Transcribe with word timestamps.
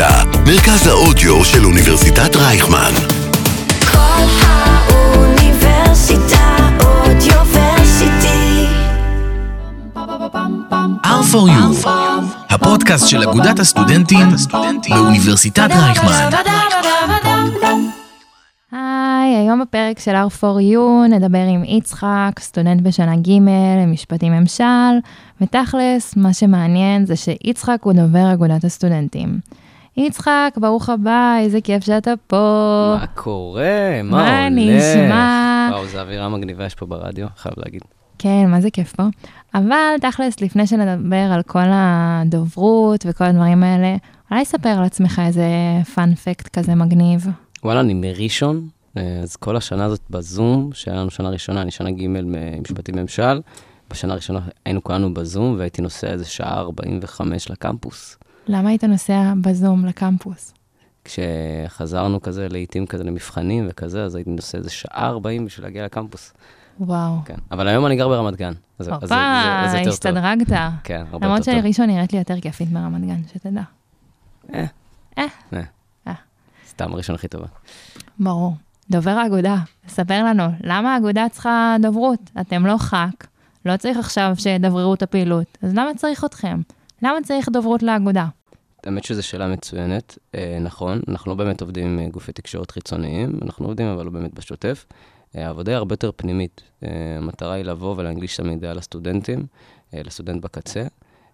האוניברסיטה, 0.00 0.42
מרכז 0.46 0.86
האודיו 0.86 1.44
של 1.44 1.64
אוניברסיטת 1.64 2.36
רייכמן. 2.36 2.92
כל 3.92 4.24
האוניברסיטה 4.42 6.56
אודיוורסיטי. 6.84 8.66
R 11.04 11.32
for 11.32 11.48
you, 11.50 11.88
הפודקאסט 12.50 13.08
של 13.08 13.22
אגודת 13.22 13.58
הסטודנטים 13.58 14.26
באוניברסיטת 14.88 15.68
רייכמן. 15.70 16.30
היי, 18.72 19.36
היום 19.36 19.60
בפרק 19.60 19.98
של 19.98 20.14
R4U 20.14 21.08
נדבר 21.10 21.46
עם 21.48 21.64
יצחק, 21.64 22.30
סטודנט 22.40 22.80
בשנה 22.80 23.16
ג' 23.16 23.30
למשפטים 23.82 24.32
ממשל, 24.32 24.64
ותכלס, 25.40 26.16
מה 26.16 26.32
שמעניין 26.32 27.06
זה 27.06 27.16
שיצחק 27.16 27.78
הוא 27.82 27.92
דובר 27.92 28.32
אגודת 28.32 28.64
הסטודנטים. 28.64 29.38
יצחק, 30.06 30.54
ברוך 30.56 30.88
הבא, 30.88 31.36
איזה 31.40 31.60
כיף 31.60 31.84
שאתה 31.84 32.14
פה. 32.26 32.96
מה 33.00 33.06
קורה? 33.06 34.02
מה, 34.04 34.10
מה 34.10 34.46
הולך? 34.46 34.58
נשמע? 34.58 35.68
וואו, 35.72 35.86
זו 35.86 36.00
אווירה 36.00 36.28
מגניבה 36.28 36.64
יש 36.64 36.74
פה 36.74 36.86
ברדיו, 36.86 37.26
חייב 37.36 37.54
להגיד. 37.56 37.82
כן, 38.18 38.46
מה 38.50 38.60
זה 38.60 38.70
כיף 38.70 38.92
פה. 38.92 39.02
אבל 39.54 39.94
תכלס, 40.00 40.40
לפני 40.40 40.66
שנדבר 40.66 41.16
על 41.32 41.42
כל 41.42 41.68
הדוברות 41.72 43.06
וכל 43.08 43.24
הדברים 43.24 43.62
האלה, 43.62 43.96
אולי 44.30 44.44
ספר 44.44 44.68
על 44.68 44.84
עצמך 44.84 45.22
איזה 45.26 45.46
פאנפקט 45.94 46.58
כזה 46.58 46.74
מגניב. 46.74 47.26
וואלה, 47.64 47.80
אני 47.80 47.94
מראשון, 47.94 48.68
אה, 48.96 49.20
אז 49.22 49.36
כל 49.36 49.56
השנה 49.56 49.84
הזאת 49.84 50.00
בזום, 50.10 50.70
שהיה 50.72 50.96
לנו 50.96 51.10
שנה 51.10 51.28
ראשונה, 51.30 51.62
אני 51.62 51.70
שנה 51.70 51.90
ג' 51.90 52.06
במשפטים 52.06 52.94
ממשל, 52.96 53.40
בשנה 53.90 54.12
הראשונה 54.12 54.40
היינו 54.64 54.84
כולנו 54.84 55.14
בזום, 55.14 55.54
והייתי 55.58 55.82
נוסע 55.82 56.06
איזה 56.06 56.24
שעה 56.24 56.58
45 56.58 57.50
לקמפוס. 57.50 58.16
למה 58.48 58.68
היית 58.68 58.84
נוסע 58.84 59.32
בזום 59.40 59.86
לקמפוס? 59.86 60.54
כשחזרנו 61.04 62.22
כזה, 62.22 62.48
לעיתים 62.48 62.86
כזה 62.86 63.04
למבחנים 63.04 63.66
וכזה, 63.70 64.04
אז 64.04 64.14
הייתי 64.14 64.30
נוסע 64.30 64.58
איזה 64.58 64.70
שעה 64.70 65.06
40 65.08 65.44
בשביל 65.46 65.66
להגיע 65.66 65.84
לקמפוס. 65.84 66.32
וואו. 66.80 67.16
כן. 67.24 67.34
אבל 67.50 67.68
היום 67.68 67.86
אני 67.86 67.96
גר 67.96 68.08
ברמת 68.08 68.36
גן. 68.36 68.52
אז, 68.78 68.88
אז, 68.88 68.94
אז, 69.02 69.12
אז 69.12 69.74
יותר. 69.74 69.88
השתדרגת. 69.88 70.58
כן, 70.84 71.04
הרבה 71.10 71.26
למרות 71.26 71.38
יותר 71.38 71.52
טוב. 71.52 71.62
שראשון 71.62 71.86
נראית 71.86 72.12
לי 72.12 72.18
יותר 72.18 72.40
כיפית 72.40 72.72
מרמת 72.72 73.04
גן, 73.04 73.20
שתדע. 73.32 73.62
אה. 74.54 74.64
אה. 75.18 75.26
אה. 75.52 75.60
אה. 76.06 76.12
סתם 76.68 76.94
ראשון 76.94 77.14
הכי 77.14 77.28
טובה. 77.28 77.46
ברור. 78.18 78.54
דובר 78.90 79.10
האגודה, 79.10 79.56
ספר 79.88 80.24
לנו, 80.24 80.44
למה 80.60 80.94
האגודה 80.94 81.26
צריכה 81.28 81.76
דוברות? 81.82 82.30
אתם 82.40 82.66
לא 82.66 82.78
ח"כ, 82.78 83.26
לא 83.66 83.76
צריך 83.76 83.98
עכשיו 83.98 84.32
שידבררו 84.38 84.94
את 84.94 85.02
הפעילות, 85.02 85.58
אז 85.62 85.72
למה 85.74 85.90
צריך 85.96 86.24
אתכם? 86.24 86.60
למה 87.02 87.18
צריך 87.24 87.48
דוברות 87.48 87.82
לאגודה? 87.82 88.26
האמת 88.88 89.04
שזו 89.04 89.22
שאלה 89.22 89.46
מצוינת, 89.48 90.18
אה, 90.34 90.58
נכון, 90.60 91.00
אנחנו 91.08 91.30
לא 91.30 91.36
באמת 91.36 91.60
עובדים 91.60 91.98
עם 91.98 92.10
גופי 92.10 92.32
תקשורת 92.32 92.70
חיצוניים, 92.70 93.38
אנחנו 93.42 93.66
עובדים 93.66 93.86
אבל 93.86 94.04
לא 94.04 94.10
באמת 94.10 94.34
בשוטף. 94.34 94.86
אה, 95.36 95.46
העבודה 95.46 95.72
היא 95.72 95.76
הרבה 95.76 95.92
יותר 95.92 96.10
פנימית. 96.16 96.62
אה, 96.84 96.88
המטרה 97.16 97.54
היא 97.54 97.64
לבוא 97.64 97.94
ולהנגיש 97.98 98.34
את 98.34 98.40
המידע 98.44 98.74
לסטודנטים, 98.74 99.46
אה, 99.94 100.02
לסטודנט 100.04 100.42
בקצה, 100.42 100.86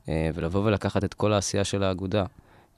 אה, 0.09 0.31
ולבוא 0.35 0.65
ולקחת 0.65 1.05
את 1.05 1.15
כל 1.15 1.33
העשייה 1.33 1.65
של 1.65 1.83
האגודה, 1.83 2.25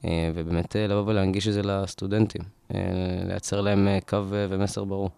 אה, 0.05 0.31
ובאמת 0.35 0.77
אה, 0.77 0.87
לבוא 0.87 1.03
ולהנגיש 1.07 1.49
את 1.49 1.53
זה 1.53 1.63
לסטודנטים, 1.63 2.43
אה, 2.75 2.81
לייצר 3.25 3.61
להם 3.61 3.89
אה, 3.89 3.99
קו 4.09 4.17
אה, 4.17 4.47
ומסר 4.51 4.85
ברור. 4.85 5.11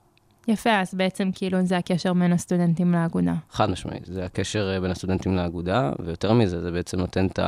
יפה, 0.48 0.80
אז 0.80 0.94
בעצם 0.94 1.30
כאילו 1.34 1.66
זה 1.66 1.76
הקשר 1.76 2.12
בין 2.12 2.32
הסטודנטים 2.32 2.92
לאגודה. 2.92 3.34
חד 3.50 3.70
משמעית, 3.70 4.04
זה 4.04 4.24
הקשר 4.24 4.70
אה, 4.74 4.80
בין 4.80 4.90
הסטודנטים 4.90 5.36
לאגודה, 5.36 5.92
ויותר 6.04 6.32
מזה, 6.32 6.60
זה 6.60 6.70
בעצם 6.70 6.98
נותן 6.98 7.26
את 7.26 7.38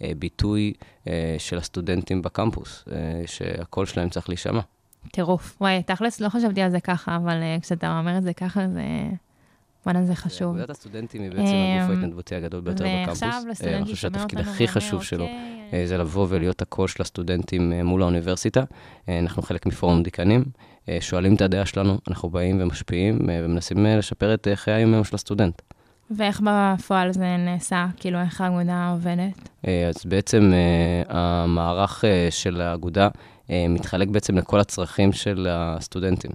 הביטוי 0.00 0.72
אה, 1.08 1.36
של 1.38 1.58
הסטודנטים 1.58 2.22
בקמפוס, 2.22 2.84
אה, 2.92 3.22
שהקול 3.26 3.86
שלהם 3.86 4.08
צריך 4.08 4.28
להישמע. 4.28 4.60
טירוף. 5.12 5.56
וואי, 5.60 5.82
תכלס 5.82 6.20
לא 6.20 6.28
חשבתי 6.28 6.62
על 6.62 6.70
זה 6.70 6.80
ככה, 6.80 7.16
אבל 7.16 7.36
כשאתה 7.62 7.98
אומר 7.98 8.18
את 8.18 8.22
זה 8.22 8.32
ככה, 8.32 8.68
זה... 8.68 8.82
וואלה, 9.86 10.04
זה 10.04 10.14
חשוב. 10.14 10.48
אגודת 10.56 10.70
הסטודנטים 10.70 11.22
היא 11.22 11.30
בעצם 11.30 11.42
אמ, 11.42 11.78
הגוף 11.80 11.96
ההתנדבותי 11.96 12.34
הגדול 12.34 12.60
ביותר 12.60 12.84
בקמפוס. 12.84 13.22
ועכשיו 13.22 13.42
לסטודנט 13.50 13.74
אני 13.74 13.84
חושב 13.84 13.96
ששומע 13.96 14.18
שהתפקיד 14.18 14.38
אותנו 14.38 14.52
ואומר, 14.52 15.22
"אוקיי, 15.22 15.53
זה 15.84 15.96
לבוא 15.96 16.26
ולהיות 16.28 16.62
הקול 16.62 16.88
של 16.88 17.02
הסטודנטים 17.02 17.72
אה, 17.72 17.82
מול 17.82 18.02
האוניברסיטה. 18.02 18.64
אה, 19.08 19.18
אנחנו 19.18 19.42
חלק 19.42 19.66
מפורום 19.66 20.02
דיקנים, 20.02 20.44
אה, 20.88 20.98
שואלים 21.00 21.34
את 21.34 21.42
הדעה 21.42 21.66
שלנו, 21.66 21.98
אנחנו 22.08 22.30
באים 22.30 22.58
ומשפיעים 22.60 23.30
אה, 23.30 23.40
ומנסים 23.44 23.86
אה, 23.86 23.96
לשפר 23.96 24.34
את 24.34 24.48
אה, 24.48 24.56
חיי 24.56 24.74
היום-יום 24.74 25.04
של 25.04 25.14
הסטודנט. 25.14 25.62
ואיך 26.10 26.42
בפועל 26.44 27.12
זה 27.12 27.36
נעשה? 27.36 27.86
כאילו, 27.96 28.20
איך 28.20 28.40
האגודה 28.40 28.90
עובדת? 28.90 29.48
אה, 29.66 29.88
אז 29.88 30.04
בעצם 30.04 30.52
אה, 30.52 31.02
המערך 31.18 32.04
אה, 32.04 32.28
של 32.30 32.60
האגודה 32.60 33.08
אה, 33.50 33.66
מתחלק 33.68 34.08
בעצם 34.08 34.38
לכל 34.38 34.60
הצרכים 34.60 35.12
של 35.12 35.46
הסטודנטים. 35.50 36.30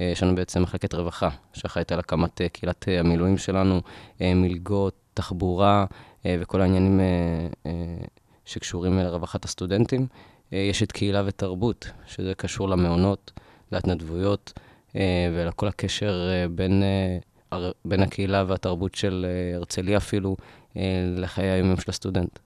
אה, 0.00 0.06
יש 0.06 0.22
לנו 0.22 0.34
בעצם 0.34 0.62
מחלקת 0.62 0.94
רווחה, 0.94 1.28
שאחראית 1.52 1.92
על 1.92 1.98
הקמת 1.98 2.40
אה, 2.40 2.48
קהילת 2.48 2.88
אה, 2.88 3.00
המילואים 3.00 3.38
שלנו, 3.38 3.80
אה, 4.20 4.34
מלגות, 4.34 4.94
תחבורה 5.14 5.84
אה, 6.26 6.36
וכל 6.40 6.60
העניינים 6.60 7.00
אה, 7.00 7.06
אה, 7.66 7.72
שקשורים 8.48 8.98
לרווחת 8.98 9.44
הסטודנטים. 9.44 10.06
אה, 10.52 10.58
יש 10.58 10.82
את 10.82 10.92
קהילה 10.92 11.22
ותרבות, 11.26 11.90
שזה 12.06 12.34
קשור 12.34 12.68
למעונות, 12.68 13.32
להתנדבויות 13.72 14.52
אה, 14.96 15.30
ולכל 15.32 15.68
הקשר 15.68 16.30
אה, 16.32 16.48
בין, 16.48 16.82
בין 17.84 18.02
הקהילה 18.02 18.44
והתרבות 18.48 18.94
של 18.94 19.26
הרצליה 19.54 19.96
אפילו 19.96 20.36
לחיי 21.16 21.50
היום 21.50 21.76
של 21.76 21.90
הסטודנט. 21.90 22.38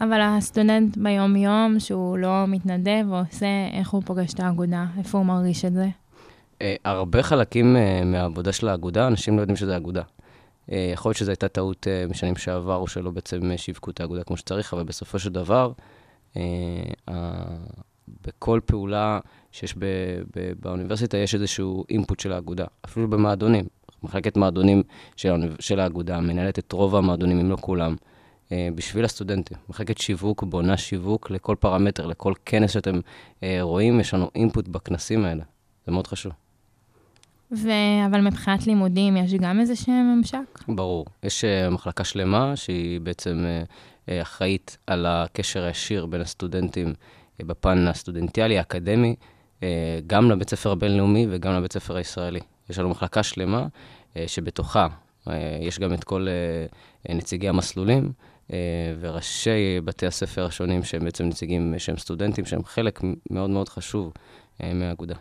אבל 0.00 0.20
הסטודנט 0.20 0.96
ביום-יום, 0.96 1.80
שהוא 1.80 2.18
לא 2.18 2.46
מתנדב 2.48 3.04
ועושה, 3.08 3.46
איך 3.72 3.90
הוא 3.90 4.02
פוגש 4.04 4.34
את 4.34 4.40
האגודה? 4.40 4.86
איפה 4.98 5.18
הוא 5.18 5.26
מרגיש 5.26 5.64
את 5.64 5.72
זה? 5.72 5.88
הרבה 6.84 7.22
חלקים 7.22 7.76
מהעבודה 8.04 8.52
של 8.52 8.68
האגודה, 8.68 9.06
אנשים 9.06 9.36
לא 9.36 9.40
יודעים 9.40 9.56
שזה 9.56 9.76
אגודה. 9.76 10.02
אה, 10.72 10.90
יכול 10.92 11.08
להיות 11.10 11.16
שזו 11.16 11.30
הייתה 11.30 11.48
טעות 11.48 11.86
אה, 11.88 12.06
משנים 12.10 12.36
שעבר, 12.36 12.76
או 12.76 12.86
שלא 12.86 13.10
בעצם 13.10 13.50
אה, 13.50 13.58
שיווקו 13.58 13.90
את 13.90 14.00
האגודה 14.00 14.24
כמו 14.24 14.36
שצריך, 14.36 14.74
אבל 14.74 14.82
בסופו 14.82 15.18
של 15.18 15.32
דבר, 15.32 15.72
בכל 18.26 18.60
פעולה 18.66 19.20
שיש 19.52 19.74
באוניברסיטה, 20.60 21.16
יש 21.16 21.34
איזשהו 21.34 21.84
אינפוט 21.90 22.20
של 22.20 22.32
האגודה, 22.32 22.64
אפילו 22.84 23.10
במועדונים. 23.10 23.64
מחלקת 24.02 24.36
מועדונים 24.36 24.82
של, 25.16 25.30
של 25.60 25.80
האגודה 25.80 26.20
מנהלת 26.20 26.58
את 26.58 26.72
רוב 26.72 26.96
המועדונים, 26.96 27.40
אם 27.40 27.50
לא 27.50 27.56
כולם, 27.60 27.96
בשביל 28.50 29.04
הסטודנטים. 29.04 29.56
מחלקת 29.68 29.98
שיווק 29.98 30.42
בונה 30.42 30.76
שיווק 30.76 31.30
לכל 31.30 31.56
פרמטר, 31.60 32.06
לכל 32.06 32.32
כנס 32.46 32.70
שאתם 32.70 33.00
רואים, 33.60 34.00
יש 34.00 34.14
לנו 34.14 34.30
אינפוט 34.34 34.68
בכנסים 34.68 35.24
האלה. 35.24 35.42
זה 35.86 35.92
מאוד 35.92 36.06
חשוב. 36.06 36.32
ו... 37.56 37.70
אבל 38.06 38.20
מבחינת 38.20 38.66
לימודים, 38.66 39.16
יש 39.16 39.34
גם 39.34 39.60
איזה 39.60 39.76
שהם 39.76 40.14
ממשק? 40.16 40.64
ברור. 40.68 41.06
יש 41.22 41.44
uh, 41.44 41.70
מחלקה 41.70 42.04
שלמה 42.04 42.56
שהיא 42.56 43.00
בעצם 43.00 43.44
uh, 43.44 43.68
uh, 44.08 44.12
אחראית 44.22 44.78
על 44.86 45.06
הקשר 45.06 45.62
הישיר 45.62 46.06
בין 46.06 46.20
הסטודנטים 46.20 46.94
בפן 47.40 47.86
הסטודנטיאלי, 47.88 48.58
האקדמי, 48.58 49.16
גם 50.06 50.30
לבית 50.30 50.50
ספר 50.50 50.70
הבינלאומי 50.70 51.26
וגם 51.30 51.54
לבית 51.54 51.72
ספר 51.72 51.96
הישראלי. 51.96 52.40
יש 52.70 52.78
לנו 52.78 52.88
מחלקה 52.88 53.22
שלמה 53.22 53.66
שבתוכה 54.26 54.86
יש 55.60 55.78
גם 55.78 55.94
את 55.94 56.04
כל 56.04 56.26
נציגי 57.08 57.48
המסלולים 57.48 58.12
וראשי 59.00 59.80
בתי 59.84 60.06
הספר 60.06 60.44
השונים 60.44 60.82
שהם 60.82 61.04
בעצם 61.04 61.24
נציגים 61.24 61.74
שהם 61.78 61.96
סטודנטים, 61.96 62.44
שהם 62.44 62.64
חלק 62.64 63.00
מאוד 63.30 63.50
מאוד 63.50 63.68
חשוב 63.68 64.12
מהאגודה. 64.60 65.14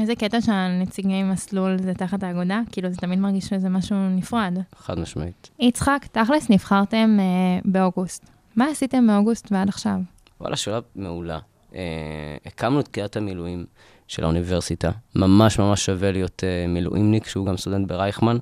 איזה 0.00 0.14
קטע 0.14 0.40
שהנציגי 0.40 1.22
מסלול 1.22 1.78
זה 1.82 1.94
תחת 1.94 2.22
האגודה? 2.22 2.60
כאילו, 2.72 2.90
זה 2.90 2.96
תמיד 2.96 3.18
מרגיש 3.18 3.44
שזה 3.44 3.68
משהו 3.68 3.96
נפרד. 4.10 4.58
חד 4.76 4.98
משמעית. 4.98 5.50
יצחק, 5.58 6.06
תכלס 6.12 6.50
נבחרתם 6.50 7.16
אה, 7.20 7.24
באוגוסט. 7.64 8.30
מה 8.56 8.66
עשיתם 8.66 9.04
מאוגוסט 9.04 9.52
ועד 9.52 9.68
עכשיו? 9.68 9.96
וואלה, 10.40 10.56
שאלה 10.56 10.78
מעולה. 10.96 11.38
אה, 11.74 12.36
הקמנו 12.46 12.80
את 12.80 12.88
קריאת 12.88 13.16
המילואים 13.16 13.66
של 14.08 14.24
האוניברסיטה. 14.24 14.90
ממש 15.16 15.58
ממש 15.58 15.86
שווה 15.86 16.12
להיות 16.12 16.44
אה, 16.44 16.66
מילואימניק, 16.68 17.26
שהוא 17.26 17.46
גם 17.46 17.56
סטודנט 17.56 17.88
ברייכמן. 17.88 18.36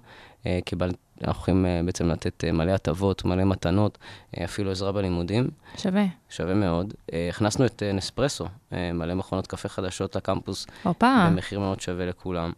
אה, 0.46 0.58
קיבל, 0.64 0.90
אנחנו 1.24 1.42
יכולים 1.42 1.66
אה, 1.66 1.80
בעצם 1.84 2.08
לתת 2.08 2.44
אה, 2.44 2.52
מלא 2.52 2.72
הטבות, 2.72 3.24
מלא 3.24 3.44
מתנות, 3.44 3.98
אה, 4.38 4.44
אפילו 4.44 4.70
עזרה 4.70 4.92
בלימודים. 4.92 5.48
שווה. 5.76 6.04
שווה 6.30 6.54
מאוד. 6.54 6.94
הכנסנו 7.28 7.66
את 7.66 7.82
נספרסו, 7.94 8.46
מלא 8.72 9.14
מכונות 9.14 9.46
קפה 9.46 9.68
חדשות 9.68 10.16
לקמפוס, 10.16 10.66
הופה, 10.82 11.28
במחיר 11.30 11.60
מאוד 11.60 11.80
שווה 11.80 12.06
לכולם. 12.06 12.52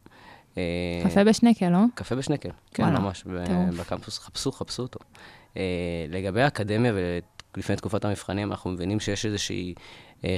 קפה 1.05 1.25
בשנקל, 1.25 1.69
לא? 1.69 1.79
קפה 1.95 2.15
בשנקל, 2.15 2.51
כן, 2.75 2.83
וואלה, 2.83 2.99
ממש, 2.99 3.23
טירוף. 3.23 3.75
בקמפוס, 3.81 4.19
חפשו, 4.19 4.53
חפשו 4.53 4.83
אותו. 4.83 4.99
לגבי 6.09 6.43
האקדמיה 6.43 6.93
ולפני 7.55 7.77
תקופת 7.77 8.05
המבחנים, 8.05 8.51
אנחנו 8.51 8.71
מבינים 8.71 9.01
שיש 9.01 9.27
איזושהי 9.27 9.75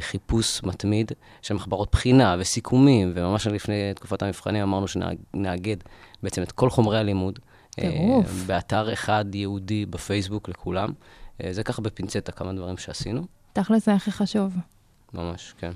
חיפוש 0.00 0.62
מתמיד 0.62 1.12
של 1.42 1.54
מחברות 1.54 1.88
בחינה 1.92 2.36
וסיכומים, 2.38 3.12
וממש 3.14 3.46
לפני 3.46 3.94
תקופת 3.94 4.22
המבחנים 4.22 4.62
אמרנו 4.62 4.86
שנאגד 4.88 5.76
בעצם 6.22 6.42
את 6.42 6.52
כל 6.52 6.70
חומרי 6.70 6.98
הלימוד. 6.98 7.38
אה, 7.78 7.90
טירוף. 7.90 8.44
באתר 8.46 8.92
אחד 8.92 9.24
ייעודי 9.34 9.86
בפייסבוק 9.86 10.48
לכולם. 10.48 10.92
אה, 11.44 11.52
זה 11.52 11.62
ככה 11.62 11.82
בפינצטה 11.82 12.32
כמה 12.32 12.52
דברים 12.52 12.76
שעשינו. 12.76 13.22
תכלס 13.52 13.86
זה 13.86 13.94
הכי 13.94 14.10
חשוב. 14.10 14.56
ממש, 15.14 15.54
כן. 15.58 15.72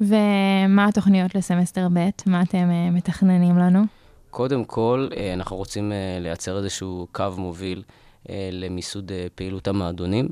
ומה 0.00 0.86
התוכניות 0.88 1.34
לסמסטר 1.34 1.88
ב'? 1.94 2.08
מה 2.26 2.42
אתם 2.42 2.70
אה, 2.70 2.90
מתכננים 2.90 3.58
לנו? 3.58 3.82
קודם 4.30 4.64
כל, 4.64 5.08
אנחנו 5.34 5.56
רוצים 5.56 5.92
לייצר 6.20 6.58
איזשהו 6.58 7.06
קו 7.12 7.24
מוביל 7.36 7.82
למיסוד 8.52 9.12
פעילות 9.34 9.68
המועדונים. 9.68 10.28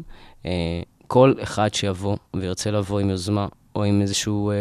כל 1.07 1.35
אחד 1.43 1.75
שיבוא 1.75 2.17
וירצה 2.37 2.71
לבוא 2.71 3.01
עם 3.01 3.11
יוזמה 3.11 3.47
או 3.77 3.85
עם 3.85 4.03
איזשהו 4.03 4.51
אה, 4.51 4.57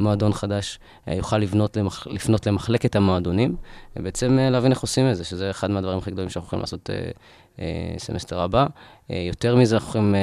מועדון 0.00 0.32
חדש, 0.32 0.78
אה, 1.08 1.14
יוכל 1.14 1.38
לבנות 1.38 1.76
למח... 1.76 2.06
לפנות 2.06 2.46
למחלקת 2.46 2.96
המועדונים, 2.96 3.56
ובעצם 3.96 4.38
אה, 4.38 4.50
להבין 4.50 4.72
איך 4.72 4.80
עושים 4.80 5.10
את 5.10 5.16
זה, 5.16 5.24
שזה 5.24 5.50
אחד 5.50 5.70
מהדברים 5.70 5.98
הכי 5.98 6.10
גדולים 6.10 6.30
שאנחנו 6.30 6.46
יכולים 6.46 6.60
לעשות 6.60 6.90
אה, 6.90 7.10
אה, 7.58 7.98
סמסטר 7.98 8.40
הבא. 8.40 8.66
אה, 9.10 9.16
יותר 9.28 9.56
מזה, 9.56 9.74
אנחנו 9.74 9.88
יכולים 9.88 10.14
אה, 10.14 10.20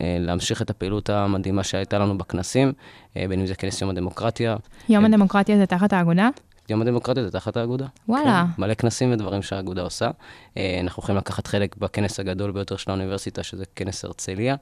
אה, 0.00 0.16
להמשיך 0.20 0.62
את 0.62 0.70
הפעילות 0.70 1.10
המדהימה 1.10 1.64
שהייתה 1.64 1.98
לנו 1.98 2.18
בכנסים, 2.18 2.72
אה, 3.16 3.24
בין 3.28 3.40
אם 3.40 3.46
זה 3.46 3.54
כנס 3.54 3.80
יום 3.80 3.90
הדמוקרטיה. 3.90 4.56
יום 4.88 5.06
כן. 5.06 5.12
הדמוקרטיה 5.12 5.56
זה 5.56 5.66
תחת 5.66 5.92
האגודה? 5.92 6.28
יום 6.68 6.82
הדמוקרטיה 6.82 7.22
זה 7.22 7.30
תחת 7.30 7.56
האגודה. 7.56 7.86
וואלה. 8.08 8.44
כן, 8.56 8.62
מלא 8.62 8.74
כנסים 8.74 9.12
ודברים 9.12 9.42
שהאגודה 9.42 9.82
עושה. 9.82 10.10
אה, 10.56 10.78
אנחנו 10.80 11.02
יכולים 11.02 11.18
לקחת 11.18 11.46
חלק 11.46 11.76
בכנס 11.76 12.20
הגדול 12.20 12.50
ביותר 12.50 12.76
של 12.76 12.90
האוניברסיטה, 12.90 13.42
שזה 13.42 13.64
כנס 13.76 14.04
הרצליה. 14.04 14.56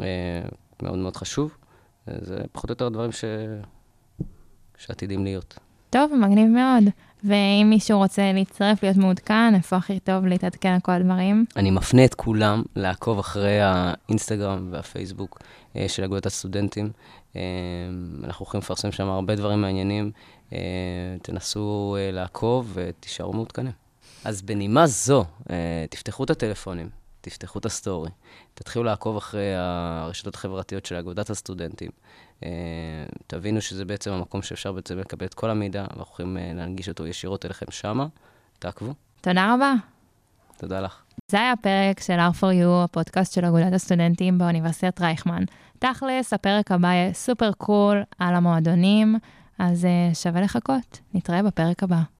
אה, 0.00 0.06
מאוד 0.82 0.98
מאוד 0.98 1.16
חשוב. 1.16 1.56
אה, 2.08 2.14
זה 2.20 2.38
פחות 2.52 2.70
או 2.70 2.72
יותר 2.72 2.86
הדברים 2.86 3.12
ש... 3.12 3.24
שעתידים 4.78 5.24
להיות. 5.24 5.58
טוב, 5.90 6.12
מגניב 6.14 6.48
מאוד. 6.48 6.84
ואם 7.24 7.66
מישהו 7.70 7.98
רוצה 7.98 8.32
להצטרף, 8.32 8.82
להיות 8.82 8.96
מעודכן, 8.96 9.54
איפה 9.54 9.76
הכי 9.76 10.00
טוב 10.00 10.26
להתעדכן 10.26 10.68
על 10.68 10.80
כל 10.80 10.92
הדברים? 10.92 11.44
אני 11.56 11.70
מפנה 11.70 12.04
את 12.04 12.14
כולם 12.14 12.62
לעקוב 12.76 13.18
אחרי 13.18 13.60
האינסטגרם 13.60 14.68
והפייסבוק 14.70 15.38
אה, 15.76 15.88
של 15.88 16.04
אגודת 16.04 16.26
הסטודנטים. 16.26 16.90
אה, 17.36 17.40
אנחנו 18.24 18.44
יכולים 18.44 18.62
לפרסם 18.62 18.92
שם 18.92 19.08
הרבה 19.08 19.36
דברים 19.36 19.60
מעניינים. 19.60 20.10
תנסו 21.22 21.96
לעקוב 22.12 22.70
ותישארו 22.74 23.32
מעודכנים. 23.32 23.72
אז 24.24 24.42
בנימה 24.42 24.86
זו, 24.86 25.24
תפתחו 25.90 26.24
את 26.24 26.30
הטלפונים, 26.30 26.88
תפתחו 27.20 27.58
את 27.58 27.66
הסטורי, 27.66 28.10
תתחילו 28.54 28.84
לעקוב 28.84 29.16
אחרי 29.16 29.54
הרשתות 29.54 30.34
החברתיות 30.34 30.86
של 30.86 30.94
אגודת 30.94 31.30
הסטודנטים. 31.30 31.90
אה, 32.44 32.48
תבינו 33.26 33.60
שזה 33.60 33.84
בעצם 33.84 34.12
המקום 34.12 34.42
שאפשר 34.42 34.72
בעצם 34.72 34.98
לקבל 34.98 35.26
את 35.26 35.34
כל 35.34 35.50
המידע, 35.50 35.80
ואנחנו 35.80 36.12
יכולים 36.12 36.36
אה, 36.36 36.52
להנגיש 36.54 36.88
אותו 36.88 37.06
ישירות 37.06 37.44
אליכם 37.44 37.66
שמה. 37.70 38.06
תעקבו. 38.58 38.94
תודה 39.20 39.54
רבה. 39.54 39.74
תודה 40.56 40.80
לך. 40.80 41.02
זה 41.30 41.40
היה 41.40 41.54
פרק 41.56 42.00
של 42.00 42.18
R4U, 42.18 42.84
הפודקאסט 42.84 43.32
של 43.32 43.44
אגודת 43.44 43.72
הסטודנטים 43.72 44.38
באוניברסיטת 44.38 45.00
רייכמן. 45.00 45.44
תכלס, 45.78 46.32
הפרק 46.32 46.72
הבא 46.72 46.88
יהיה 46.88 47.12
super 47.12 47.52
cool 47.52 48.02
על 48.18 48.34
המועדונים, 48.34 49.18
אז 49.58 49.84
אה, 49.84 50.14
שווה 50.14 50.40
לחכות. 50.40 51.00
נתראה 51.14 51.42
בפרק 51.42 51.82
הבא. 51.82 52.19